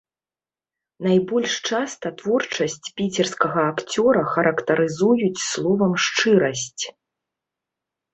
[1.07, 6.83] Найбольш часта творчасць піцерскага акцёра характарызуюць словам шчырасць.